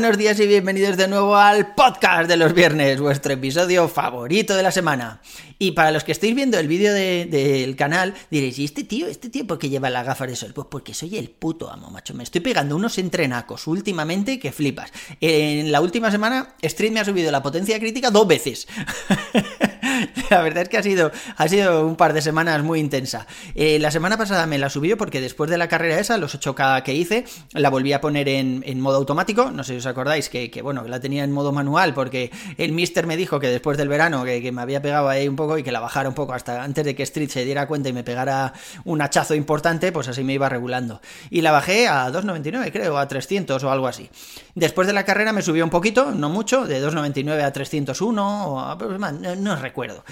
buenos 0.00 0.16
días 0.16 0.38
y 0.38 0.46
bienvenidos 0.46 0.96
de 0.96 1.08
nuevo 1.08 1.34
al 1.34 1.74
podcast 1.74 2.28
de 2.28 2.36
los 2.36 2.54
viernes, 2.54 3.00
vuestro 3.00 3.32
episodio 3.32 3.88
favorito 3.88 4.54
de 4.54 4.62
la 4.62 4.70
semana. 4.70 5.20
Y 5.58 5.72
para 5.72 5.90
los 5.90 6.04
que 6.04 6.12
estáis 6.12 6.36
viendo 6.36 6.56
el 6.56 6.68
vídeo 6.68 6.94
del 6.94 7.74
canal, 7.74 8.14
diréis, 8.30 8.60
¿y 8.60 8.64
este 8.64 8.84
tío, 8.84 9.08
este 9.08 9.28
tío 9.28 9.44
por 9.44 9.58
qué 9.58 9.68
lleva 9.68 9.90
las 9.90 10.06
gafas 10.06 10.28
de 10.28 10.36
sol? 10.36 10.52
Pues 10.54 10.68
porque 10.70 10.94
soy 10.94 11.18
el 11.18 11.30
puto 11.30 11.68
amo, 11.68 11.90
macho. 11.90 12.14
Me 12.14 12.22
estoy 12.22 12.42
pegando 12.42 12.76
unos 12.76 12.96
entrenacos 12.98 13.66
últimamente 13.66 14.38
que 14.38 14.52
flipas. 14.52 14.92
En 15.20 15.72
la 15.72 15.80
última 15.80 16.12
semana, 16.12 16.54
Street 16.62 16.92
me 16.92 17.00
ha 17.00 17.04
subido 17.04 17.32
la 17.32 17.42
potencia 17.42 17.80
crítica 17.80 18.12
dos 18.12 18.28
veces. 18.28 18.68
la 20.30 20.42
verdad 20.42 20.64
es 20.64 20.68
que 20.68 20.78
ha 20.78 20.82
sido, 20.82 21.10
ha 21.36 21.48
sido 21.48 21.86
un 21.86 21.96
par 21.96 22.12
de 22.12 22.22
semanas 22.22 22.62
muy 22.62 22.80
intensa. 22.80 23.26
Eh, 23.54 23.78
la 23.78 23.90
semana 23.90 24.16
pasada 24.16 24.46
me 24.46 24.58
la 24.58 24.70
subió 24.70 24.96
porque 24.96 25.20
después 25.20 25.50
de 25.50 25.58
la 25.58 25.68
carrera 25.68 25.98
esa, 25.98 26.18
los 26.18 26.38
8K 26.38 26.82
que 26.82 26.94
hice, 26.94 27.24
la 27.52 27.70
volví 27.70 27.92
a 27.92 28.00
poner 28.00 28.28
en, 28.28 28.80
modo 28.80 28.96
automático. 28.96 29.50
No 29.50 29.64
sé 29.64 29.74
si 29.74 29.78
os 29.78 29.86
acordáis 29.86 30.28
que, 30.28 30.60
bueno, 30.62 30.84
la 30.84 31.00
tenía 31.00 31.24
en 31.24 31.32
modo 31.32 31.52
manual 31.52 31.94
porque 31.94 32.30
el 32.56 32.72
mister 32.72 33.06
me 33.06 33.16
dijo 33.16 33.40
que 33.40 33.48
después 33.48 33.76
del 33.76 33.88
verano 33.88 34.24
que, 34.24 34.40
que 34.40 34.52
me 34.52 34.62
había 34.62 34.80
pegado 34.82 35.08
ahí 35.08 35.26
un 35.26 35.36
poco 35.36 35.58
y 35.58 35.62
que 35.62 35.72
la 35.72 35.80
bajara 35.80 36.08
un 36.08 36.14
poco 36.14 36.32
hasta 36.32 36.62
antes 36.62 36.84
de 36.84 36.94
que 36.94 37.02
Street 37.02 37.30
se 37.30 37.44
diera 37.44 37.66
cuenta 37.66 37.88
y 37.88 37.92
me 37.92 38.04
pegara 38.04 38.52
un 38.84 39.00
hachazo 39.02 39.34
importante, 39.34 39.92
pues 39.92 40.08
así 40.08 40.24
me 40.24 40.34
iba 40.34 40.48
regulando. 40.48 41.00
Y 41.30 41.40
la 41.40 41.52
bajé 41.52 41.88
a 41.88 42.10
2.99 42.10 42.72
creo, 42.72 42.98
a 42.98 43.08
300 43.08 43.62
o 43.62 43.70
algo 43.70 43.86
así. 43.86 44.08
Después 44.54 44.86
de 44.86 44.92
la 44.92 45.04
carrera 45.04 45.32
me 45.32 45.42
subió 45.42 45.64
un 45.64 45.70
poquito, 45.70 46.12
no 46.12 46.28
mucho, 46.28 46.66
de 46.66 46.84
2.99 46.84 47.42
a 47.42 47.52
301 47.52 48.48
o 48.48 48.78
pues, 48.78 48.98
no, 48.98 49.56
recuerdo 49.56 49.87
acuerdo. 49.92 50.04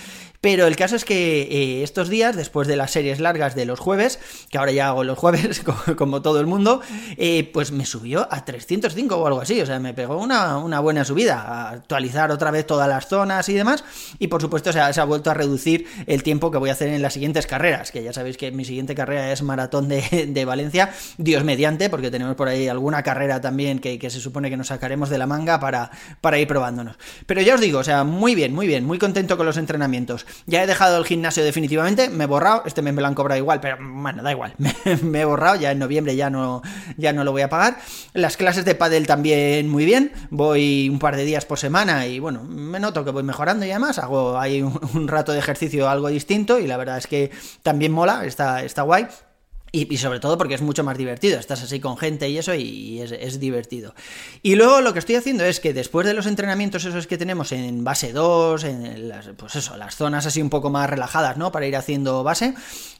Pero 0.46 0.68
el 0.68 0.76
caso 0.76 0.94
es 0.94 1.04
que 1.04 1.42
eh, 1.42 1.82
estos 1.82 2.08
días, 2.08 2.36
después 2.36 2.68
de 2.68 2.76
las 2.76 2.92
series 2.92 3.18
largas 3.18 3.56
de 3.56 3.64
los 3.64 3.80
jueves, 3.80 4.20
que 4.48 4.58
ahora 4.58 4.70
ya 4.70 4.86
hago 4.86 5.02
los 5.02 5.18
jueves 5.18 5.60
como 5.96 6.22
todo 6.22 6.38
el 6.38 6.46
mundo, 6.46 6.82
eh, 7.16 7.50
pues 7.52 7.72
me 7.72 7.84
subió 7.84 8.28
a 8.30 8.44
305 8.44 9.16
o 9.16 9.26
algo 9.26 9.40
así. 9.40 9.60
O 9.60 9.66
sea, 9.66 9.80
me 9.80 9.92
pegó 9.92 10.18
una, 10.18 10.78
buena 10.78 11.04
subida, 11.04 11.70
actualizar 11.70 12.30
otra 12.30 12.52
vez 12.52 12.64
todas 12.64 12.88
las 12.88 13.08
zonas 13.08 13.48
y 13.48 13.54
demás. 13.54 13.82
Y 14.20 14.28
por 14.28 14.40
supuesto 14.40 14.72
se 14.72 14.78
ha, 14.78 15.04
vuelto 15.04 15.32
a 15.32 15.34
reducir 15.34 15.88
el 16.06 16.22
tiempo 16.22 16.52
que 16.52 16.58
voy 16.58 16.70
a 16.70 16.74
hacer 16.74 16.90
en 16.90 17.02
las 17.02 17.14
siguientes 17.14 17.48
carreras, 17.48 17.90
que 17.90 18.04
ya 18.04 18.12
sabéis 18.12 18.36
que 18.36 18.52
mi 18.52 18.64
siguiente 18.64 18.94
carrera 18.94 19.32
es 19.32 19.42
Maratón 19.42 19.88
de, 19.88 20.44
Valencia, 20.46 20.92
Dios 21.18 21.42
mediante, 21.42 21.90
porque 21.90 22.12
tenemos 22.12 22.36
por 22.36 22.46
ahí 22.46 22.68
alguna 22.68 23.02
carrera 23.02 23.40
también 23.40 23.80
que, 23.80 23.98
se 24.08 24.20
supone 24.20 24.48
que 24.48 24.56
nos 24.56 24.68
sacaremos 24.68 25.10
de 25.10 25.18
la 25.18 25.26
manga 25.26 25.58
para, 25.58 25.90
para 26.20 26.38
ir 26.38 26.46
probándonos. 26.46 26.94
Pero 27.26 27.40
ya 27.40 27.56
os 27.56 27.60
digo, 27.60 27.80
o 27.80 27.84
sea, 27.84 28.04
muy 28.04 28.36
bien, 28.36 28.54
muy 28.54 28.68
bien, 28.68 28.84
muy 28.84 29.00
contento 29.00 29.36
con 29.36 29.44
los 29.44 29.56
entrenamientos. 29.56 30.24
Ya 30.46 30.62
he 30.62 30.66
dejado 30.66 30.98
el 30.98 31.04
gimnasio 31.04 31.44
definitivamente, 31.44 32.08
me 32.08 32.24
he 32.24 32.26
borrado, 32.26 32.62
este 32.66 32.82
mes 32.82 32.94
me 32.94 33.02
lo 33.02 33.08
han 33.08 33.14
cobrado 33.14 33.38
igual, 33.38 33.60
pero 33.60 33.78
bueno, 33.80 34.22
da 34.22 34.30
igual, 34.30 34.54
me, 35.02 35.20
he 35.20 35.24
borrado, 35.24 35.56
ya 35.56 35.72
en 35.72 35.78
noviembre 35.78 36.14
ya 36.16 36.30
no, 36.30 36.62
ya 36.96 37.12
no 37.12 37.24
lo 37.24 37.32
voy 37.32 37.42
a 37.42 37.48
pagar. 37.48 37.78
Las 38.12 38.36
clases 38.36 38.64
de 38.64 38.74
pádel 38.74 39.06
también 39.06 39.68
muy 39.68 39.84
bien, 39.84 40.12
voy 40.30 40.88
un 40.88 40.98
par 40.98 41.16
de 41.16 41.24
días 41.24 41.44
por 41.44 41.58
semana 41.58 42.06
y 42.06 42.18
bueno, 42.18 42.44
me 42.44 42.78
noto 42.80 43.04
que 43.04 43.10
voy 43.10 43.22
mejorando 43.22 43.66
y 43.66 43.70
además 43.70 43.98
hago 43.98 44.38
ahí 44.38 44.62
un, 44.62 45.08
rato 45.08 45.32
de 45.32 45.38
ejercicio 45.38 45.88
algo 45.88 46.08
distinto 46.08 46.58
y 46.58 46.66
la 46.66 46.76
verdad 46.76 46.98
es 46.98 47.06
que 47.06 47.30
también 47.62 47.92
mola, 47.92 48.24
está, 48.24 48.62
está 48.62 48.82
guay. 48.82 49.06
Y, 49.72 49.96
sobre 49.98 50.20
todo 50.20 50.38
porque 50.38 50.54
es 50.54 50.62
mucho 50.62 50.84
más 50.84 50.96
divertido, 50.96 51.38
estás 51.38 51.62
así 51.62 51.80
con 51.80 51.98
gente 51.98 52.30
y 52.30 52.38
eso 52.38 52.54
y 52.54 53.00
es, 53.00 53.40
divertido. 53.40 53.94
Y 54.42 54.54
luego 54.54 54.80
lo 54.80 54.92
que 54.92 55.00
estoy 55.00 55.16
haciendo 55.16 55.44
es 55.44 55.60
que 55.60 55.74
después 55.74 56.06
de 56.06 56.14
los 56.14 56.26
entrenamientos 56.26 56.84
esos 56.84 57.06
que 57.06 57.18
tenemos 57.18 57.52
en 57.52 57.84
base 57.84 58.12
2, 58.12 58.64
en 58.64 59.08
las, 59.08 59.28
pues 59.36 59.56
eso, 59.56 59.76
las 59.76 59.96
zonas 59.96 60.24
así 60.24 60.40
un 60.40 60.50
poco 60.50 60.70
más 60.70 60.88
relajadas, 60.88 61.36
¿no? 61.36 61.52
Para 61.52 61.66
ir 61.66 61.76
haciendo 61.76 62.22
base, 62.22 62.54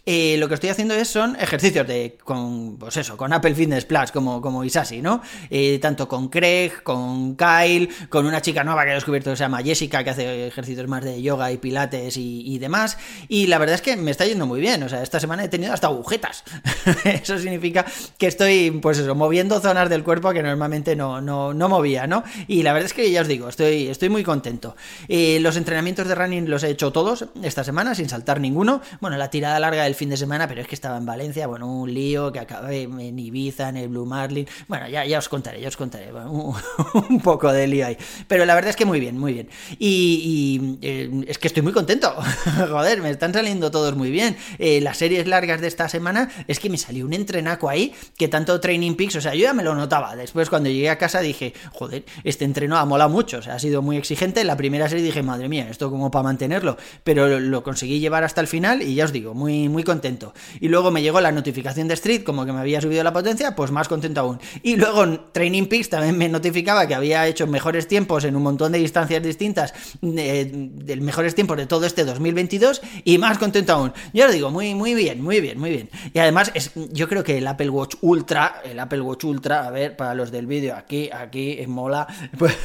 eh, 0.05 0.37
lo 0.39 0.49
que 0.49 0.55
estoy 0.55 0.71
haciendo 0.71 0.95
es, 0.95 1.09
son 1.09 1.37
ejercicios 1.37 1.87
de, 1.87 2.19
con, 2.23 2.77
pues 2.79 2.97
eso, 2.97 3.17
con 3.17 3.33
Apple 3.33 3.55
Fitness 3.55 3.87
Plus, 3.87 4.13
como, 4.13 4.41
como 4.43 4.63
Isasi, 4.63 5.01
¿no? 5.01 5.23
Eh, 5.51 5.79
tanto 5.81 6.07
con 6.09 6.29
Craig, 6.29 6.83
con 6.83 7.37
Kyle, 7.37 7.89
con 8.09 8.27
una 8.27 8.43
chica 8.43 8.63
nueva 8.65 8.85
que 8.85 8.91
he 8.91 8.95
descubierto 8.95 9.31
que 9.31 9.37
se 9.37 9.45
llama 9.45 9.63
Jessica, 9.63 10.05
que 10.05 10.11
hace 10.11 10.47
ejercicios 10.47 10.87
más 10.89 11.03
de 11.03 11.23
yoga 11.23 11.51
y 11.51 11.57
pilates 11.57 12.17
y, 12.17 12.43
y 12.47 12.59
demás. 12.59 12.99
Y 13.29 13.47
la 13.47 13.59
verdad 13.59 13.77
es 13.77 13.83
que 13.83 13.97
me 13.97 14.11
está 14.11 14.27
yendo 14.27 14.47
muy 14.47 14.61
bien, 14.61 14.83
o 14.83 14.89
sea, 14.89 15.03
esta 15.03 15.19
semana 15.19 15.45
he 15.45 15.49
tenido 15.49 15.73
hasta 15.73 15.87
agujetas. 15.87 16.45
eso 17.05 17.39
significa 17.39 17.85
que 18.19 18.27
estoy, 18.27 18.71
pues 18.71 18.99
eso, 18.99 19.15
moviendo 19.15 19.61
zonas 19.61 19.89
del 19.89 20.05
cuerpo 20.05 20.33
que 20.33 20.43
normalmente 20.43 20.97
no, 20.97 21.21
no, 21.21 21.55
no 21.55 21.69
movía, 21.69 22.07
¿no? 22.07 22.25
Y 22.47 22.63
la 22.63 22.73
verdad 22.73 22.87
es 22.87 22.95
que 22.95 23.11
ya 23.11 23.23
os 23.23 23.29
digo, 23.29 23.49
estoy, 23.49 23.89
estoy 23.89 24.09
muy 24.09 24.23
contento. 24.23 24.77
Eh, 25.09 25.39
los 25.41 25.57
entrenamientos 25.57 26.09
de 26.09 26.15
running 26.15 26.49
los 26.51 26.63
he 26.63 26.71
hecho 26.71 26.93
todos 26.93 27.27
esta 27.43 27.65
semana, 27.65 27.95
sin 27.95 28.09
saltar 28.09 28.41
ninguno. 28.41 28.81
Bueno, 29.01 29.17
la 29.17 29.31
tirada 29.31 29.59
larga 29.61 29.85
del 29.85 29.95
fin 29.95 30.11
de 30.11 30.17
semana, 30.17 30.49
pero 30.49 30.61
es 30.61 30.69
que 30.69 30.75
estaba 30.75 30.97
en 30.97 31.07
Valencia, 31.07 31.47
bueno, 31.47 31.67
un 31.67 31.93
lío 31.93 32.33
que 32.33 32.41
acabé 32.41 32.83
en 32.83 33.19
Ibiza, 33.19 33.69
en 33.69 33.77
el 33.77 33.89
Blue 33.89 34.07
Marlin. 34.07 34.47
Bueno, 34.69 34.89
ya, 34.89 35.05
ya 35.05 35.19
os 35.19 35.29
contaré, 35.29 35.61
ya 35.61 35.69
os 35.69 35.77
contaré. 35.77 36.07
un, 37.09 37.21
poco 37.21 37.53
de 37.53 37.67
lío 37.67 37.87
ahí. 37.87 37.97
Pero 38.29 38.45
la 38.45 38.55
verdad 38.55 38.71
es 38.71 38.77
que 38.77 38.85
muy 38.85 39.01
bien, 39.01 39.19
muy 39.19 39.33
bien. 39.33 39.49
Y, 39.79 40.79
eh, 40.83 41.25
es 41.27 41.39
que 41.39 41.49
estoy 41.49 41.63
muy 41.63 41.73
contento. 41.73 42.15
Joder, 42.69 43.03
me 43.03 43.11
están 43.11 43.33
saliendo 43.33 43.71
todos 43.71 43.95
muy 43.97 44.11
bien. 44.11 44.37
Eh, 44.59 44.81
las 44.81 44.99
series 44.99 45.27
largas 45.27 45.61
de 45.61 45.69
esta 45.69 45.89
semana 45.89 46.31
es 46.47 46.61
que 46.61 46.71
me 46.71 46.79
salió 46.79 47.07
un 47.07 47.13
entrenaco 47.13 47.69
ahí 47.69 47.93
que 48.17 48.29
tanto 48.29 48.61
Training 48.61 48.95
Peaks, 48.95 49.17
o 49.17 49.21
sea, 49.21 49.35
yo 49.35 49.43
ya 49.43 49.53
me 49.53 49.63
lo 49.63 49.75
notaba. 49.75 50.17
Después 50.17 50.49
cuando 50.49 50.69
llegué 50.69 50.91
a 50.91 50.99
casa 50.99 51.21
dije, 51.21 51.53
joder, 51.73 52.05
este 52.25 52.45
entreno 52.45 52.77
ha 52.77 52.85
molado 52.85 53.11
mucho, 53.11 53.39
o 53.39 53.43
sea, 53.43 53.55
ha 53.55 53.59
sido 53.59 53.83
muy 53.83 53.97
exigente. 53.97 54.45
La 54.45 54.57
primera 54.57 54.89
serie 54.89 55.05
dije, 55.05 55.23
madre 55.23 55.49
mía, 55.49 55.69
esto 55.71 55.91
como 55.91 56.11
para 56.11 56.25
mantenerlo, 56.25 56.77
pero 57.05 57.39
lo, 57.41 57.63
conseguí 57.63 58.01
llevar 58.01 58.25
hasta 58.25 58.41
el 58.41 58.47
final 58.47 58.83
y 58.83 58.95
ya 58.95 59.05
os 59.05 59.13
digo, 59.13 59.35
muy, 59.35 59.69
muy 59.69 59.83
contento. 59.83 60.35
Y 60.61 60.69
luego 60.69 60.91
me 60.91 61.03
llegó 61.03 61.21
la 61.21 61.33
notificación 61.33 61.89
de 61.89 61.95
Street, 61.95 62.23
como 62.23 62.45
que 62.47 62.53
me 62.53 62.61
había 62.61 62.81
subido 62.81 63.03
la 63.03 63.13
potencia, 63.13 63.55
pues 63.55 63.71
más 63.71 63.89
contento 63.89 64.21
aún. 64.21 64.41
Y 64.63 64.77
luego 64.77 65.07
Training 65.33 65.67
Peaks 65.67 65.91
también 65.91 66.17
me 66.17 66.29
notificaba 66.29 66.87
que 66.87 66.95
había 66.95 67.27
hecho 67.27 67.47
mejores 67.47 67.89
tiempos 67.89 68.25
en 68.25 68.37
un 68.37 68.43
montón 68.43 68.73
de 68.73 68.79
distancias 68.79 69.23
distintas, 69.23 69.75
de, 70.01 70.99
mejores 71.01 71.35
tiempos 71.35 71.57
de 71.57 71.67
todo 71.67 71.87
este 71.87 72.05
2022 72.05 72.83
y 73.05 73.19
más 73.19 73.39
contento 73.39 73.73
aún. 73.73 73.93
Ya 74.13 74.27
os 74.27 74.33
digo, 74.33 74.51
muy, 74.51 74.75
muy 74.75 74.95
bien, 74.95 75.23
muy 75.23 75.41
bien, 75.41 75.59
muy 75.59 75.71
bien. 75.71 75.91
Y 76.13 76.19
además 76.19 76.36
es, 76.55 76.73
yo 76.93 77.09
creo 77.09 77.25
que 77.25 77.39
el 77.39 77.47
Apple 77.47 77.71
Watch 77.71 77.97
Ultra, 78.01 78.61
el 78.65 78.79
Apple 78.79 79.01
Watch 79.01 79.25
Ultra, 79.25 79.67
a 79.67 79.71
ver, 79.71 79.97
para 79.97 80.15
los 80.15 80.31
del 80.31 80.47
vídeo, 80.47 80.75
aquí, 80.77 81.11
aquí, 81.13 81.57
en 81.59 81.71
mola, 81.71 82.07
pues 82.39 82.57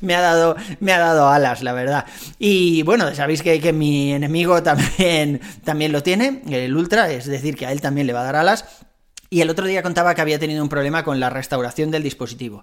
me 0.00 0.14
ha 0.14 0.20
dado, 0.20 0.56
me 0.80 0.92
ha 0.92 0.98
dado 0.98 1.28
alas, 1.28 1.62
la 1.62 1.72
verdad. 1.72 2.06
Y 2.38 2.82
bueno, 2.82 3.14
sabéis 3.14 3.42
que, 3.42 3.60
que 3.60 3.72
mi 3.72 4.12
enemigo 4.12 4.62
también, 4.62 5.40
también 5.64 5.92
lo 5.92 6.02
tiene, 6.02 6.42
el 6.50 6.76
Ultra, 6.76 7.10
es 7.10 7.26
decir, 7.26 7.56
que 7.56 7.66
a 7.66 7.72
él 7.72 7.80
también 7.80 8.06
le 8.06 8.12
va 8.12 8.20
a 8.20 8.24
dar 8.24 8.36
alas. 8.36 8.64
Y 9.30 9.40
el 9.40 9.48
otro 9.48 9.66
día 9.66 9.82
contaba 9.82 10.14
que 10.14 10.20
había 10.20 10.38
tenido 10.38 10.62
un 10.62 10.68
problema 10.68 11.04
con 11.04 11.18
la 11.18 11.30
restauración 11.30 11.90
del 11.90 12.02
dispositivo. 12.02 12.62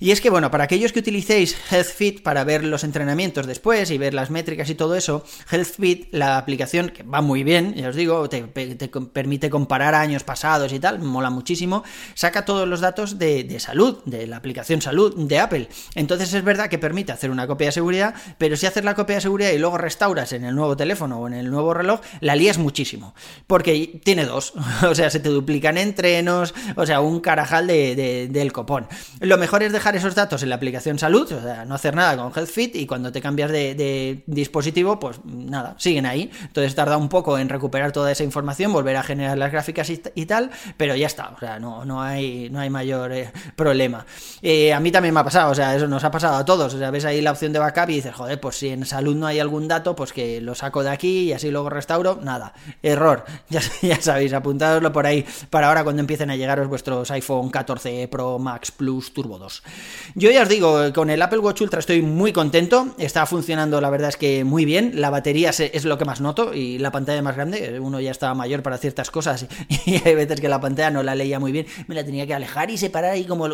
Y 0.00 0.10
es 0.10 0.20
que, 0.20 0.30
bueno, 0.30 0.50
para 0.50 0.64
aquellos 0.64 0.92
que 0.92 1.00
utilicéis 1.00 1.56
HealthFit 1.70 2.22
para 2.22 2.44
ver 2.44 2.64
los 2.64 2.84
entrenamientos 2.84 3.46
después 3.46 3.90
y 3.90 3.98
ver 3.98 4.14
las 4.14 4.30
métricas 4.30 4.68
y 4.70 4.74
todo 4.74 4.94
eso, 4.94 5.24
HealthFit, 5.50 6.08
la 6.12 6.38
aplicación 6.38 6.90
que 6.90 7.02
va 7.02 7.20
muy 7.20 7.44
bien, 7.44 7.74
ya 7.74 7.88
os 7.88 7.96
digo, 7.96 8.28
te, 8.28 8.42
permite 8.42 9.50
comparar 9.50 9.94
años 9.94 10.24
pasados 10.24 10.72
y 10.72 10.78
tal, 10.78 10.98
mola 10.98 11.30
muchísimo, 11.30 11.84
saca 12.14 12.44
todos 12.44 12.68
los 12.68 12.80
datos 12.80 13.18
de, 13.18 13.56
salud, 13.60 13.98
de 14.04 14.26
la 14.26 14.36
aplicación 14.36 14.82
salud 14.82 15.14
de 15.16 15.38
Apple. 15.38 15.68
Entonces 15.94 16.32
es 16.34 16.44
verdad 16.44 16.68
que 16.68 16.78
permite 16.78 17.12
hacer 17.12 17.30
una 17.30 17.46
copia 17.46 17.68
de 17.68 17.72
seguridad, 17.72 18.14
pero 18.38 18.56
si 18.56 18.66
haces 18.66 18.84
la 18.84 18.94
copia 18.94 19.16
de 19.16 19.22
seguridad 19.22 19.50
y 19.50 19.58
luego 19.58 19.78
restauras 19.78 20.32
en 20.32 20.44
el 20.44 20.54
nuevo 20.54 20.76
teléfono 20.76 21.20
o 21.20 21.26
en 21.26 21.34
el 21.34 21.50
nuevo 21.50 21.74
reloj, 21.74 22.00
la 22.20 22.36
lías 22.36 22.58
muchísimo. 22.58 23.14
Porque 23.46 24.00
tiene 24.04 24.24
dos, 24.24 24.54
o 24.82 24.94
sea, 24.94 25.10
se 25.10 25.20
te 25.20 25.28
duplican 25.28 25.78
entrenos, 25.78 26.54
o 26.76 26.86
sea, 26.86 27.00
un 27.00 27.20
carajal 27.20 27.66
de, 27.66 28.28
del 28.30 28.52
copón. 28.52 28.88
Lo 29.20 29.38
mejor 29.38 29.62
es 29.62 29.72
dejar 29.72 29.85
esos 29.94 30.14
datos 30.14 30.42
en 30.42 30.48
la 30.48 30.56
aplicación 30.56 30.98
salud, 30.98 31.30
o 31.30 31.40
sea, 31.40 31.64
no 31.64 31.74
hacer 31.74 31.94
nada 31.94 32.16
con 32.16 32.32
HealthFit 32.32 32.76
y 32.76 32.86
cuando 32.86 33.12
te 33.12 33.20
cambias 33.20 33.50
de, 33.50 34.22
dispositivo, 34.26 34.98
pues 34.98 35.20
nada, 35.24 35.74
siguen 35.78 36.06
ahí. 36.06 36.30
Entonces 36.42 36.74
tarda 36.74 36.96
un 36.96 37.08
poco 37.08 37.38
en 37.38 37.48
recuperar 37.48 37.92
toda 37.92 38.10
esa 38.10 38.24
información, 38.24 38.72
volver 38.72 38.96
a 38.96 39.02
generar 39.02 39.38
las 39.38 39.52
gráficas 39.52 39.90
y, 39.90 40.26
tal, 40.26 40.50
pero 40.76 40.96
ya 40.96 41.06
está, 41.06 41.30
o 41.36 41.38
sea, 41.38 41.58
no, 41.58 41.84
no, 41.84 42.02
hay, 42.02 42.48
no 42.50 42.60
hay 42.60 42.70
mayor 42.70 43.12
eh, 43.12 43.30
problema. 43.54 44.06
Eh, 44.42 44.72
a 44.72 44.80
mí 44.80 44.90
también 44.90 45.14
me 45.14 45.20
ha 45.20 45.24
pasado, 45.24 45.52
o 45.52 45.54
sea, 45.54 45.76
eso 45.76 45.86
nos 45.86 46.02
ha 46.04 46.10
pasado 46.10 46.36
a 46.36 46.44
todos, 46.44 46.74
o 46.74 46.78
sea, 46.78 46.90
ves 46.90 47.04
ahí 47.04 47.20
la 47.20 47.32
opción 47.32 47.52
de 47.52 47.58
backup 47.58 47.90
y 47.90 47.94
dices, 47.94 48.14
joder, 48.14 48.40
pues 48.40 48.56
si 48.56 48.70
en 48.70 48.84
salud 48.84 49.14
no 49.14 49.26
hay 49.26 49.38
algún 49.38 49.68
dato, 49.68 49.94
pues 49.94 50.12
que 50.12 50.40
lo 50.40 50.54
saco 50.54 50.82
de 50.82 50.90
aquí 50.90 51.24
y 51.24 51.32
así 51.32 51.50
luego 51.50 51.70
restauro, 51.70 52.18
nada, 52.22 52.54
error, 52.82 53.24
ya, 53.48 53.60
ya 53.82 54.00
sabéis, 54.00 54.32
apuntadoslo 54.32 54.92
por 54.92 55.06
ahí 55.06 55.24
para 55.50 55.68
ahora 55.68 55.84
cuando 55.84 56.00
empiecen 56.00 56.30
a 56.30 56.36
llegaros 56.36 56.68
vuestros 56.68 57.10
iPhone 57.10 57.50
14 57.50 58.08
Pro 58.08 58.38
Max 58.38 58.70
Plus 58.70 59.12
Turbo 59.12 59.38
2. 59.38 59.62
Yo 60.14 60.30
ya 60.30 60.42
os 60.42 60.48
digo, 60.48 60.92
con 60.94 61.10
el 61.10 61.20
Apple 61.20 61.40
Watch 61.40 61.60
Ultra 61.60 61.80
estoy 61.80 62.00
muy 62.00 62.32
contento, 62.32 62.94
está 62.98 63.26
funcionando 63.26 63.80
la 63.80 63.90
verdad 63.90 64.08
es 64.08 64.16
que 64.16 64.44
muy 64.44 64.64
bien, 64.64 64.92
la 64.94 65.10
batería 65.10 65.50
es 65.50 65.84
lo 65.84 65.98
que 65.98 66.04
más 66.04 66.20
noto 66.20 66.54
y 66.54 66.78
la 66.78 66.90
pantalla 66.90 67.20
más 67.22 67.36
grande, 67.36 67.78
uno 67.80 68.00
ya 68.00 68.10
está 68.10 68.32
mayor 68.34 68.62
para 68.62 68.78
ciertas 68.78 69.10
cosas 69.10 69.46
y 69.86 70.00
hay 70.06 70.14
veces 70.14 70.40
que 70.40 70.48
la 70.48 70.60
pantalla 70.60 70.90
no 70.90 71.02
la 71.02 71.14
leía 71.14 71.38
muy 71.38 71.52
bien, 71.52 71.66
me 71.86 71.94
la 71.94 72.04
tenía 72.04 72.26
que 72.26 72.34
alejar 72.34 72.70
y 72.70 72.78
separar 72.78 73.12
ahí 73.12 73.24
como, 73.24 73.48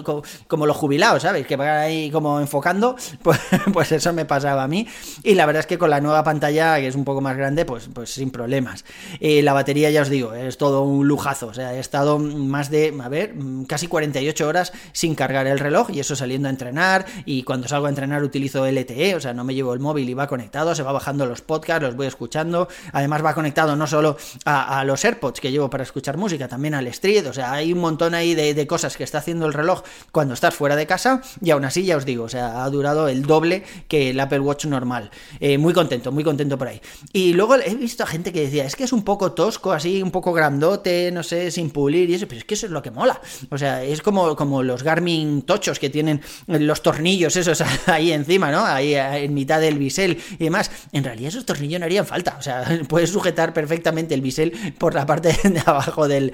como, 0.46 0.66
los 0.66 0.76
jubilados, 0.76 1.22
¿sabes? 1.22 1.46
Que 1.46 1.56
van 1.56 1.68
ahí 1.68 2.10
como 2.10 2.40
enfocando, 2.40 2.96
pues, 3.22 3.40
pues, 3.72 3.92
eso 3.92 4.12
me 4.12 4.24
pasaba 4.24 4.62
a 4.62 4.68
mí 4.68 4.86
y 5.22 5.34
la 5.34 5.46
verdad 5.46 5.60
es 5.60 5.66
que 5.66 5.78
con 5.78 5.90
la 5.90 6.00
nueva 6.00 6.22
pantalla, 6.24 6.76
que 6.76 6.86
es 6.86 6.94
un 6.94 7.04
poco 7.04 7.20
más 7.20 7.36
grande, 7.36 7.64
pues, 7.64 7.88
pues 7.92 8.10
sin 8.10 8.30
problemas. 8.30 8.84
Eh, 9.20 9.42
la 9.42 9.52
batería, 9.52 9.90
ya 9.90 10.02
os 10.02 10.08
digo, 10.08 10.34
es 10.34 10.58
todo 10.58 10.82
un 10.82 11.08
lujazo, 11.08 11.48
o 11.48 11.54
sea, 11.54 11.74
he 11.74 11.80
estado 11.80 12.18
más 12.18 12.70
de, 12.70 12.94
a 13.02 13.08
ver, 13.08 13.34
casi 13.66 13.86
48 13.86 14.46
horas 14.46 14.72
sin 14.92 15.14
cargar 15.14 15.46
el 15.46 15.58
reloj 15.58 15.90
y 15.90 16.00
eso 16.00 16.11
saliendo 16.16 16.48
entrenar 16.48 17.06
y 17.24 17.42
cuando 17.42 17.68
salgo 17.68 17.86
a 17.86 17.88
entrenar 17.88 18.22
utilizo 18.22 18.66
LTE, 18.66 19.14
o 19.14 19.20
sea, 19.20 19.34
no 19.34 19.44
me 19.44 19.54
llevo 19.54 19.72
el 19.74 19.80
móvil 19.80 20.08
y 20.08 20.14
va 20.14 20.26
conectado, 20.26 20.74
se 20.74 20.82
va 20.82 20.92
bajando 20.92 21.26
los 21.26 21.40
podcasts, 21.40 21.82
los 21.82 21.96
voy 21.96 22.06
escuchando, 22.06 22.68
además 22.92 23.24
va 23.24 23.34
conectado 23.34 23.76
no 23.76 23.86
solo 23.86 24.16
a, 24.44 24.84
los 24.84 25.04
AirPods 25.04 25.40
que 25.40 25.50
llevo 25.50 25.70
para 25.70 25.82
escuchar 25.82 26.16
música, 26.16 26.48
también 26.48 26.74
al 26.74 26.86
Street, 26.88 27.26
o 27.26 27.32
sea, 27.32 27.52
hay 27.52 27.72
un 27.72 27.80
montón 27.80 28.14
ahí 28.14 28.34
de, 28.34 28.66
cosas 28.66 28.96
que 28.96 29.04
está 29.04 29.18
haciendo 29.18 29.46
el 29.46 29.52
reloj 29.52 29.82
cuando 30.12 30.34
estás 30.34 30.54
fuera 30.54 30.76
de 30.76 30.86
casa 30.86 31.20
y 31.42 31.50
aún 31.50 31.64
así 31.64 31.84
ya 31.84 31.96
os 31.96 32.04
digo, 32.04 32.24
o 32.24 32.28
sea, 32.28 32.64
ha 32.64 32.70
durado 32.70 33.08
el 33.08 33.22
doble 33.22 33.64
que 33.88 34.10
el 34.10 34.20
Apple 34.20 34.40
Watch 34.40 34.66
normal. 34.66 35.10
Eh, 35.40 35.58
muy 35.58 35.74
contento, 35.74 36.12
muy 36.12 36.24
contento 36.24 36.56
por 36.56 36.68
ahí. 36.68 36.80
Y 37.12 37.34
luego 37.34 37.56
he 37.56 37.74
visto 37.74 38.04
a 38.04 38.06
gente 38.06 38.32
que 38.32 38.42
decía, 38.42 38.64
es 38.64 38.76
que 38.76 38.84
es 38.84 38.92
un 38.92 39.02
poco 39.02 39.32
tosco, 39.32 39.72
así, 39.72 40.02
un 40.02 40.10
poco 40.10 40.32
grandote, 40.32 41.10
no 41.12 41.22
sé, 41.22 41.50
sin 41.50 41.70
pulir 41.70 42.08
y 42.10 42.14
eso, 42.14 42.26
pero 42.26 42.38
es 42.38 42.44
que 42.44 42.54
eso 42.54 42.66
es 42.66 42.72
lo 42.72 42.82
que 42.82 42.90
mola. 42.90 43.20
O 43.50 43.58
sea, 43.58 43.82
es 43.82 44.02
como, 44.02 44.36
como 44.36 44.62
los 44.62 44.82
Garmin 44.82 45.42
tochos 45.42 45.78
que 45.78 45.90
tienen 45.90 46.01
los 46.46 46.82
tornillos 46.82 47.36
esos 47.36 47.62
ahí 47.86 48.12
encima, 48.12 48.50
¿no? 48.50 48.64
Ahí 48.64 48.94
en 48.94 49.34
mitad 49.34 49.60
del 49.60 49.78
bisel 49.78 50.18
y 50.38 50.44
demás. 50.44 50.70
En 50.92 51.04
realidad 51.04 51.28
esos 51.28 51.46
tornillos 51.46 51.80
no 51.80 51.86
harían 51.86 52.06
falta. 52.06 52.36
O 52.38 52.42
sea, 52.42 52.64
puedes 52.88 53.10
sujetar 53.10 53.52
perfectamente 53.52 54.14
el 54.14 54.20
bisel 54.20 54.74
por 54.78 54.94
la 54.94 55.06
parte 55.06 55.36
de 55.48 55.62
abajo 55.64 56.08
del, 56.08 56.32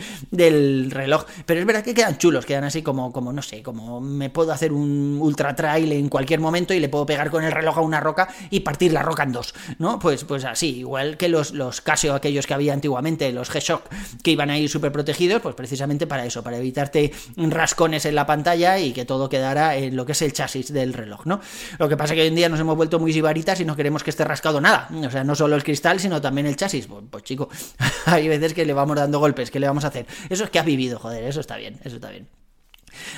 reloj. 0.90 1.24
Pero 1.46 1.60
es 1.60 1.66
verdad 1.66 1.82
que 1.82 1.94
quedan 1.94 2.18
chulos, 2.18 2.46
quedan 2.46 2.64
así 2.64 2.82
como, 2.82 3.12
como, 3.12 3.32
no 3.32 3.42
sé, 3.42 3.62
como 3.62 4.00
me 4.00 4.30
puedo 4.30 4.52
hacer 4.52 4.72
un 4.72 5.18
ultra 5.20 5.54
trail 5.54 5.92
en 5.92 6.08
cualquier 6.08 6.40
momento 6.40 6.74
y 6.74 6.80
le 6.80 6.88
puedo 6.88 7.06
pegar 7.06 7.30
con 7.30 7.44
el 7.44 7.52
reloj 7.52 7.78
a 7.78 7.80
una 7.80 8.00
roca 8.00 8.28
y 8.50 8.60
partir 8.60 8.92
la 8.92 9.02
roca 9.02 9.22
en 9.22 9.32
dos, 9.32 9.54
¿no? 9.78 9.98
Pues, 9.98 10.24
pues 10.24 10.44
así, 10.44 10.78
igual 10.78 11.16
que 11.16 11.28
los, 11.28 11.52
los 11.52 11.80
Casio, 11.80 12.14
aquellos 12.14 12.46
que 12.46 12.54
había 12.54 12.72
antiguamente, 12.72 13.30
los 13.32 13.50
G-Shock, 13.50 13.82
que 14.22 14.30
iban 14.30 14.50
a 14.50 14.58
ir 14.58 14.68
súper 14.68 14.92
protegidos, 14.92 15.42
pues 15.42 15.54
precisamente 15.54 16.06
para 16.06 16.24
eso, 16.24 16.42
para 16.42 16.58
evitarte 16.58 17.12
rascones 17.36 18.04
en 18.04 18.14
la 18.14 18.26
pantalla 18.26 18.78
y 18.78 18.92
que 18.92 19.04
todo 19.04 19.28
quedara 19.28 19.57
en 19.58 19.96
lo 19.96 20.06
que 20.06 20.12
es 20.12 20.22
el 20.22 20.32
chasis 20.32 20.72
del 20.72 20.92
reloj, 20.92 21.26
¿no? 21.26 21.40
Lo 21.78 21.88
que 21.88 21.96
pasa 21.96 22.14
es 22.14 22.16
que 22.16 22.22
hoy 22.22 22.28
en 22.28 22.34
día 22.34 22.48
nos 22.48 22.60
hemos 22.60 22.76
vuelto 22.76 22.98
muy 22.98 23.12
sibaritas 23.12 23.60
y 23.60 23.64
no 23.64 23.76
queremos 23.76 24.02
que 24.02 24.10
esté 24.10 24.24
rascado 24.24 24.60
nada. 24.60 24.88
O 24.92 25.10
sea, 25.10 25.24
no 25.24 25.34
solo 25.34 25.56
el 25.56 25.64
cristal, 25.64 26.00
sino 26.00 26.20
también 26.20 26.46
el 26.46 26.56
chasis. 26.56 26.86
Pues, 26.86 27.04
pues 27.10 27.24
chico, 27.24 27.48
hay 28.06 28.28
veces 28.28 28.54
que 28.54 28.64
le 28.64 28.72
vamos 28.72 28.96
dando 28.96 29.18
golpes, 29.18 29.50
¿qué 29.50 29.60
le 29.60 29.66
vamos 29.66 29.84
a 29.84 29.88
hacer? 29.88 30.06
Eso 30.28 30.44
es 30.44 30.50
que 30.50 30.58
ha 30.58 30.62
vivido, 30.62 30.98
joder, 30.98 31.24
eso 31.24 31.40
está 31.40 31.56
bien, 31.56 31.78
eso 31.84 31.96
está 31.96 32.10
bien. 32.10 32.28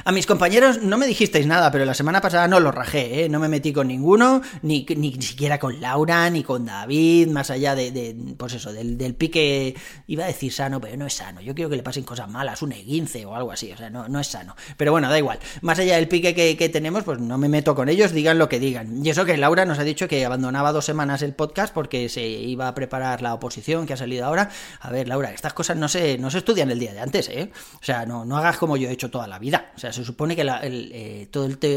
A 0.04 0.12
mis 0.12 0.26
compañeros 0.26 0.82
no 0.82 0.96
me 0.96 1.06
dijisteis 1.06 1.46
nada, 1.46 1.70
pero 1.70 1.84
la 1.84 1.94
semana 1.94 2.20
pasada 2.20 2.48
no 2.48 2.58
los 2.58 2.74
rajé, 2.74 3.24
¿eh? 3.24 3.28
no 3.28 3.38
me 3.38 3.48
metí 3.48 3.72
con 3.72 3.88
ninguno, 3.88 4.40
ni, 4.62 4.86
ni, 4.96 5.12
siquiera 5.20 5.58
con 5.58 5.80
Laura, 5.80 6.30
ni 6.30 6.42
con 6.42 6.64
David, 6.64 7.28
más 7.28 7.50
allá 7.50 7.74
de, 7.74 8.16
pues 8.36 8.54
eso, 8.54 8.72
del, 8.72 8.96
del, 8.96 9.14
pique, 9.14 9.74
iba 10.06 10.24
a 10.24 10.28
decir 10.28 10.52
sano, 10.52 10.80
pero 10.80 10.96
no 10.96 11.06
es 11.06 11.14
sano, 11.14 11.40
yo 11.40 11.54
quiero 11.54 11.68
que 11.68 11.76
le 11.76 11.82
pasen 11.82 12.04
cosas 12.04 12.28
malas, 12.30 12.62
un 12.62 12.72
eguince 12.72 13.26
o 13.26 13.34
algo 13.34 13.52
así, 13.52 13.72
o 13.72 13.76
sea, 13.76 13.90
no, 13.90 14.08
no 14.08 14.20
es 14.20 14.26
sano. 14.26 14.56
Pero 14.76 14.92
bueno, 14.92 15.10
da 15.10 15.18
igual, 15.18 15.38
más 15.60 15.78
allá 15.78 15.96
del 15.96 16.08
pique 16.08 16.34
que, 16.34 16.56
que, 16.56 16.68
tenemos, 16.68 17.04
pues 17.04 17.18
no 17.18 17.36
me 17.36 17.48
meto 17.48 17.74
con 17.74 17.88
ellos, 17.88 18.12
digan 18.12 18.38
lo 18.38 18.48
que 18.48 18.58
digan. 18.58 19.04
Y 19.04 19.10
eso 19.10 19.24
que 19.24 19.36
Laura 19.36 19.66
nos 19.66 19.78
ha 19.78 19.84
dicho 19.84 20.08
que 20.08 20.24
abandonaba 20.24 20.72
dos 20.72 20.84
semanas 20.84 21.22
el 21.22 21.34
podcast 21.34 21.74
porque 21.74 22.08
se 22.08 22.26
iba 22.26 22.68
a 22.68 22.74
preparar 22.74 23.20
la 23.22 23.34
oposición 23.34 23.86
que 23.86 23.92
ha 23.92 23.96
salido 23.96 24.24
ahora. 24.24 24.50
A 24.80 24.90
ver, 24.90 25.08
Laura, 25.08 25.32
estas 25.32 25.52
cosas 25.52 25.76
no 25.76 25.88
se, 25.88 26.16
no 26.18 26.30
se 26.30 26.38
estudian 26.38 26.70
el 26.70 26.78
día 26.78 26.92
de 26.92 27.00
antes, 27.00 27.28
¿eh? 27.28 27.50
O 27.74 27.84
sea, 27.84 28.06
no, 28.06 28.24
no 28.24 28.38
hagas 28.38 28.56
como 28.56 28.76
yo 28.76 28.88
he 28.88 28.92
hecho 28.92 29.10
toda 29.10 29.26
la 29.26 29.38
vida. 29.38 29.72
O 29.76 29.78
sea, 29.78 29.89
se 29.92 30.04
supone 30.04 30.36
que 30.36 30.44
la, 30.44 30.60
eh, 30.62 31.28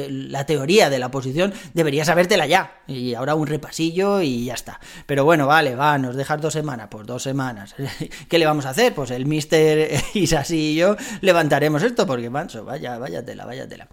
la 0.09 0.45
teoría 0.45 0.89
de 0.89 0.99
la 0.99 1.11
posición 1.11 1.53
deberías 1.73 2.07
sabértela 2.07 2.45
ya. 2.47 2.81
Y 2.87 3.13
ahora 3.13 3.35
un 3.35 3.47
repasillo 3.47 4.21
y 4.21 4.45
ya 4.45 4.53
está. 4.53 4.79
Pero 5.05 5.25
bueno, 5.25 5.47
vale, 5.47 5.75
va, 5.75 5.97
nos 5.97 6.15
dejas 6.15 6.41
dos 6.41 6.53
semanas, 6.53 6.87
pues 6.89 7.05
dos 7.07 7.23
semanas. 7.23 7.75
¿Qué 8.29 8.39
le 8.39 8.45
vamos 8.45 8.65
a 8.65 8.69
hacer? 8.69 8.93
Pues 8.93 9.11
el 9.11 9.25
mister 9.25 9.91
Isasi 10.13 10.73
y 10.73 10.75
yo 10.75 10.95
levantaremos 11.21 11.83
esto 11.83 12.05
porque, 12.05 12.29
manso, 12.29 12.63
vaya, 12.65 12.97
vaya 12.97 13.23
tela, 13.23 13.45
vaya 13.45 13.67
tela. 13.67 13.87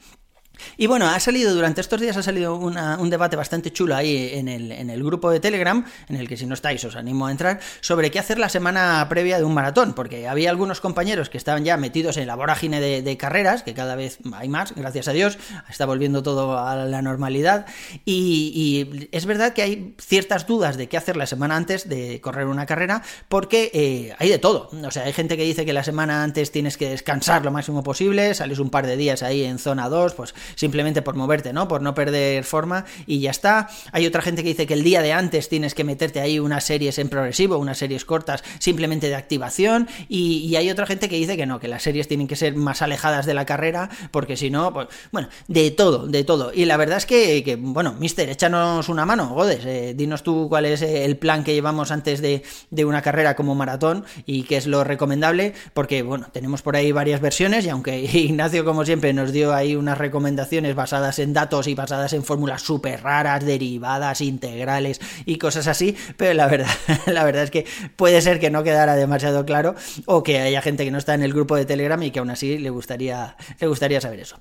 Y 0.77 0.87
bueno, 0.87 1.09
ha 1.09 1.21
salido 1.21 1.55
durante 1.55 1.81
estos 1.81 2.01
días 2.01 2.17
ha 2.17 2.23
salido 2.23 2.57
un 2.57 3.11
debate 3.11 3.37
bastante 3.37 3.73
chulo 3.73 3.95
ahí 3.95 4.31
en 4.35 4.49
el, 4.49 4.73
en 4.73 4.91
el, 4.91 5.03
grupo 5.03 5.31
de 5.31 5.41
Telegram, 5.41 5.85
en 6.09 6.17
el 6.17 6.29
que 6.29 6.37
si 6.37 6.47
no 6.47 6.55
estáis 6.55 6.85
os 6.85 6.97
animo 6.97 7.27
a 7.27 7.31
entrar, 7.31 7.61
sobre 7.81 8.11
qué 8.11 8.19
hacer 8.19 8.39
la 8.39 8.49
semana 8.49 9.07
previa 9.09 9.39
de 9.39 9.45
un 9.45 9.55
maratón, 9.55 9.95
porque 9.95 10.29
había 10.29 10.51
algunos 10.51 10.81
compañeros 10.81 11.31
que 11.31 11.39
estaban 11.39 11.65
ya 11.65 11.77
metidos 11.77 12.17
en 12.17 12.27
la 12.27 12.37
vorágine 12.37 12.81
de, 12.81 13.17
carreras, 13.17 13.63
que 13.63 13.75
cada 13.75 13.97
vez 13.97 14.19
hay 14.33 14.49
más, 14.49 14.75
gracias 14.75 15.09
a 15.09 15.13
Dios, 15.13 15.39
está 15.69 15.87
volviendo 15.87 16.23
todo 16.23 16.59
a 16.59 16.77
la 16.77 17.03
normalidad, 17.03 17.67
y, 18.05 19.09
es 19.13 19.27
verdad 19.27 19.53
que 19.53 19.63
hay 19.63 19.95
ciertas 19.99 20.47
dudas 20.47 20.77
de 20.77 20.89
qué 20.89 20.97
hacer 20.97 21.17
la 21.17 21.27
semana 21.27 21.57
antes 21.57 21.89
de 21.89 22.21
correr 22.21 22.47
una 22.47 22.67
carrera, 22.67 23.03
porque 23.29 23.71
eh, 23.75 24.15
hay 24.19 24.29
de 24.29 24.39
todo, 24.39 24.71
o 24.73 24.91
sea, 24.91 25.05
hay 25.05 25.13
gente 25.13 25.37
que 25.37 25.43
dice 25.43 25.65
que 25.65 25.73
la 25.73 25.85
semana 25.85 26.23
antes 26.23 26.51
tienes 26.51 26.77
que 26.77 26.89
descansar 26.89 27.45
lo 27.45 27.51
máximo 27.51 27.83
posible, 27.83 28.35
sales 28.35 28.59
un 28.59 28.71
par 28.71 28.87
de 28.87 28.97
días 28.97 29.23
ahí 29.23 29.45
en 29.45 29.59
zona 29.59 29.89
2, 29.89 30.15
pues 30.15 30.35
simplemente 30.55 31.03
por 31.03 31.15
moverte, 31.15 31.53
¿no? 31.53 31.69
Por 31.69 31.83
no 31.83 31.95
perder 31.95 32.45
forma 32.45 32.85
y 33.07 33.21
ya 33.21 33.31
está. 33.31 33.69
Hay 33.93 34.07
otra 34.07 34.23
gente 34.23 34.43
que 34.43 34.51
dice 34.51 34.67
que 34.67 34.75
el 34.75 34.83
día 34.83 35.03
de 35.03 35.13
antes 35.13 35.49
tienes 35.49 35.75
que 35.75 35.85
meterte 35.85 36.21
ahí 36.21 36.39
unas 36.39 36.65
series 36.65 36.99
en 36.99 37.09
progresivo, 37.09 37.59
unas 37.59 37.79
series 37.79 38.05
cortas 38.05 38.43
simplemente 38.59 39.09
de 39.09 39.15
activación 39.15 39.89
y, 40.09 40.51
hay 40.61 40.69
otra 40.71 40.85
gente 40.85 41.09
que 41.09 41.17
dice 41.17 41.39
que 41.39 41.47
no, 41.47 41.59
que 41.59 41.69
las 41.69 41.83
series 41.83 42.07
tienen 42.07 42.27
que 42.27 42.37
ser 42.37 42.55
más 42.55 42.83
alejadas 42.83 43.25
de 43.25 43.33
la 43.33 43.47
carrera 43.47 43.89
porque 44.11 44.37
si 44.37 44.51
no, 44.51 44.75
pues 44.75 44.89
bueno, 45.11 45.29
de 45.49 45.71
todo, 45.71 46.07
de 46.07 46.23
todo. 46.25 46.53
Y 46.53 46.67
la 46.67 46.77
verdad 46.77 46.99
es 46.99 47.07
que, 47.07 47.57
bueno, 47.59 47.95
mister, 47.95 48.29
échanos 48.29 48.89
una 48.89 49.07
mano, 49.07 49.29
Godes, 49.29 49.65
eh, 49.65 49.95
dinos 49.97 50.23
tú 50.23 50.49
cuál 50.51 50.67
es 50.67 50.83
el 50.83 51.17
plan 51.17 51.45
que 51.45 51.55
llevamos 51.55 51.93
antes 51.93 52.21
de, 52.21 52.43
de 52.71 52.85
una 52.85 53.01
carrera 53.01 53.37
como 53.37 53.55
maratón 53.55 54.05
y 54.27 54.43
qué 54.43 54.57
es 54.57 54.67
lo 54.67 54.85
recomendable, 54.85 55.55
porque 55.73 56.03
bueno, 56.03 56.27
tenemos 56.33 56.63
por 56.63 56.77
ahí 56.77 56.93
varias 56.93 57.21
versiones 57.21 57.65
y 57.65 57.71
aunque 57.71 58.01
Ignacio 58.13 58.65
como 58.65 58.85
siempre 58.85 59.13
nos 59.13 59.33
dio 59.33 59.55
ahí 59.55 59.77
unas 59.77 59.97
recomendaciones 59.97 60.40
basadas 60.75 61.19
en 61.19 61.33
datos 61.33 61.67
y 61.67 61.75
basadas 61.75 62.13
en 62.13 62.25
fórmulas 62.25 62.63
súper 62.63 63.03
raras, 63.03 63.45
derivadas, 63.45 64.21
integrales 64.21 65.01
y 65.25 65.37
cosas 65.39 65.67
así, 65.67 65.97
pero 66.17 66.35
la 66.35 66.47
verdad, 66.47 66.71
la 67.07 67.25
verdad 67.25 67.45
es 67.45 67.51
que 67.51 67.67
puede 67.97 68.21
ser 68.21 68.41
que 68.41 68.51
no 68.51 68.63
quedara 68.63 68.97
demasiado 68.97 69.45
claro 69.45 69.75
o 70.07 70.23
que 70.23 70.39
haya 70.39 70.63
gente 70.63 70.85
que 70.85 70.91
no 70.91 70.99
está 70.99 71.15
en 71.15 71.23
el 71.23 71.33
grupo 71.33 71.57
de 71.57 71.65
Telegram 71.65 72.03
y 72.03 72.11
que 72.11 72.19
aún 72.19 72.31
así 72.31 72.59
le 72.59 72.71
gustaría, 72.71 73.37
le 73.59 73.67
gustaría 73.67 74.01
saber 74.01 74.21
eso. 74.21 74.39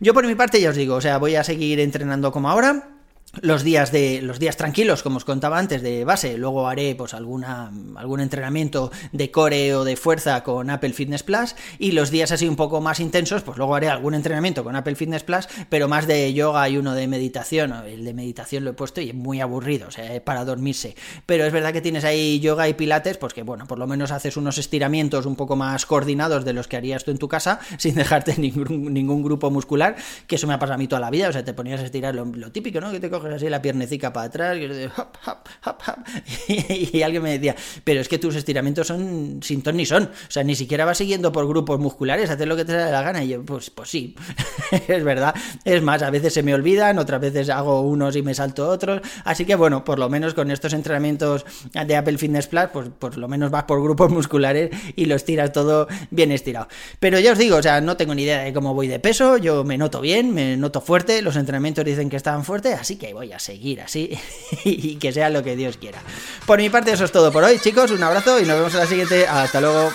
Yo 0.00 0.14
por 0.14 0.26
mi 0.26 0.34
parte 0.34 0.60
ya 0.60 0.70
os 0.70 0.76
digo, 0.76 0.96
o 0.96 1.00
sea, 1.00 1.18
voy 1.18 1.36
a 1.36 1.44
seguir 1.44 1.80
entrenando 1.80 2.32
como 2.32 2.50
ahora 2.50 2.97
los 3.42 3.62
días 3.62 3.92
de 3.92 4.22
los 4.22 4.38
días 4.38 4.56
tranquilos 4.56 5.02
como 5.02 5.18
os 5.18 5.24
contaba 5.24 5.58
antes 5.58 5.82
de 5.82 6.04
base. 6.04 6.38
Luego 6.38 6.66
haré 6.66 6.94
pues 6.94 7.14
alguna 7.14 7.70
algún 7.96 8.20
entrenamiento 8.20 8.90
de 9.12 9.30
core 9.30 9.74
o 9.74 9.84
de 9.84 9.96
fuerza 9.96 10.42
con 10.42 10.70
Apple 10.70 10.92
Fitness 10.92 11.22
Plus. 11.22 11.54
Y 11.78 11.92
los 11.92 12.10
días 12.10 12.32
así 12.32 12.48
un 12.48 12.56
poco 12.56 12.80
más 12.80 13.00
intensos 13.00 13.42
pues 13.42 13.58
luego 13.58 13.74
haré 13.74 13.88
algún 13.88 14.14
entrenamiento 14.14 14.64
con 14.64 14.76
Apple 14.76 14.94
Fitness 14.94 15.24
Plus 15.24 15.46
pero 15.68 15.88
más 15.88 16.06
de 16.06 16.32
yoga 16.32 16.68
y 16.68 16.78
uno 16.78 16.94
de 16.94 17.06
meditación. 17.06 17.72
El 17.86 18.04
de 18.04 18.14
meditación 18.14 18.64
lo 18.64 18.70
he 18.70 18.74
puesto 18.74 19.00
y 19.00 19.10
es 19.10 19.14
muy 19.14 19.40
aburrido 19.40 19.88
o 19.88 19.90
sea 19.90 20.24
para 20.24 20.44
dormirse. 20.44 20.96
Pero 21.26 21.44
es 21.44 21.52
verdad 21.52 21.72
que 21.72 21.82
tienes 21.82 22.04
ahí 22.04 22.40
yoga 22.40 22.68
y 22.68 22.74
pilates 22.74 23.18
pues 23.18 23.34
que 23.34 23.42
bueno 23.42 23.66
por 23.66 23.78
lo 23.78 23.86
menos 23.86 24.10
haces 24.10 24.36
unos 24.36 24.58
estiramientos 24.58 25.26
un 25.26 25.36
poco 25.36 25.54
más 25.54 25.86
coordinados 25.86 26.44
de 26.44 26.54
los 26.54 26.66
que 26.66 26.76
harías 26.76 27.04
tú 27.04 27.10
en 27.10 27.18
tu 27.18 27.28
casa 27.28 27.60
sin 27.78 27.94
dejarte 27.94 28.36
ningún, 28.38 28.92
ningún 28.92 29.22
grupo 29.22 29.50
muscular 29.50 29.96
que 30.26 30.36
eso 30.36 30.46
me 30.46 30.54
ha 30.54 30.58
pasado 30.58 30.74
a 30.74 30.78
mí 30.78 30.88
toda 30.88 31.00
la 31.00 31.10
vida. 31.10 31.28
O 31.28 31.32
sea 31.32 31.44
te 31.44 31.52
ponías 31.52 31.80
a 31.80 31.84
estirar 31.84 32.14
lo, 32.14 32.50
típico 32.50 32.80
no 32.80 32.90
que 32.90 33.00
te 33.00 33.10
coges 33.18 33.34
así 33.34 33.48
la 33.48 33.60
piernecica 33.60 34.12
para 34.12 34.26
atrás 34.26 34.56
y, 36.48 37.02
alguien 37.02 37.22
me 37.22 37.32
decía, 37.38 37.56
pero 37.84 38.00
es 38.00 38.08
que 38.08 38.18
tus 38.18 38.34
estiramientos 38.36 38.86
son 38.86 39.40
sin 39.42 39.62
ton 39.62 39.76
ni 39.76 39.86
son, 39.86 40.04
o 40.04 40.30
sea, 40.30 40.44
ni 40.44 40.54
siquiera 40.54 40.84
vas 40.84 40.98
siguiendo 40.98 41.32
por 41.32 41.46
grupos 41.48 41.78
musculares, 41.80 42.30
hacer 42.30 42.46
lo 42.48 42.56
que 42.56 42.64
te 42.64 42.72
da 42.72 42.90
la 42.90 43.02
gana. 43.02 43.24
Y 43.24 43.28
yo, 43.28 43.44
pues, 43.44 43.70
pues 43.70 43.90
sí, 43.90 44.14
es 44.88 45.04
verdad. 45.04 45.34
Es 45.64 45.82
más, 45.82 46.02
a 46.02 46.10
veces 46.10 46.32
se 46.32 46.42
me 46.42 46.54
olvidan, 46.54 46.98
otras 46.98 47.20
veces 47.20 47.48
hago 47.50 47.82
unos 47.82 48.16
y 48.16 48.22
me 48.22 48.34
salto 48.34 48.68
otros. 48.68 49.00
Así 49.24 49.44
que 49.44 49.54
bueno, 49.54 49.84
por 49.84 49.98
lo 49.98 50.08
menos 50.08 50.34
con 50.34 50.50
estos 50.50 50.72
entrenamientos 50.72 51.44
de 51.72 51.96
Apple 51.96 52.18
Fitness 52.18 52.46
Plus, 52.46 52.66
pues 52.72 52.88
por 52.98 53.16
lo 53.16 53.28
menos 53.28 53.50
vas 53.50 53.64
por 53.64 53.82
grupos 53.82 54.10
musculares 54.10 54.70
y 54.96 55.06
los 55.06 55.24
tiras 55.24 55.52
todo 55.52 55.88
bien 56.10 56.32
estirado. 56.32 56.68
Pero 57.00 57.18
ya 57.18 57.32
os 57.32 57.38
digo, 57.38 57.56
o 57.56 57.62
sea, 57.62 57.80
no 57.80 57.96
tengo 57.96 58.14
ni 58.14 58.22
idea 58.22 58.42
de 58.42 58.52
cómo 58.52 58.74
voy 58.74 58.88
de 58.88 58.98
peso, 58.98 59.36
yo 59.36 59.64
me 59.64 59.78
noto 59.78 60.00
bien, 60.00 60.32
me 60.32 60.56
noto 60.56 60.80
fuerte, 60.80 61.22
los 61.22 61.36
entrenamientos 61.36 61.84
dicen 61.84 62.10
que 62.10 62.16
están 62.16 62.44
fuertes, 62.44 62.78
así 62.78 62.96
voy 63.12 63.32
a 63.32 63.38
seguir 63.38 63.80
así 63.80 64.18
y 64.64 64.96
que 64.96 65.12
sea 65.12 65.30
lo 65.30 65.42
que 65.42 65.56
Dios 65.56 65.76
quiera. 65.76 66.02
Por 66.46 66.58
mi 66.58 66.70
parte 66.70 66.92
eso 66.92 67.04
es 67.04 67.12
todo 67.12 67.32
por 67.32 67.44
hoy, 67.44 67.58
chicos, 67.58 67.90
un 67.90 68.02
abrazo 68.02 68.40
y 68.40 68.44
nos 68.44 68.56
vemos 68.56 68.74
en 68.74 68.80
la 68.80 68.86
siguiente. 68.86 69.26
Hasta 69.26 69.60
luego. 69.60 69.92